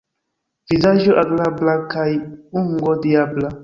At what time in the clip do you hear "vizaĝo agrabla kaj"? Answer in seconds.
0.71-2.09